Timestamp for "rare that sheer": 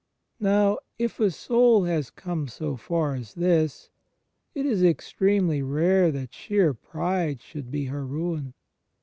5.61-6.73